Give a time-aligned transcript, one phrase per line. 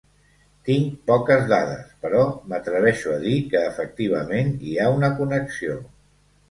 [0.69, 5.81] Tinc poques dades, però m’atreveixo a dir que efectivament hi ha una connexió.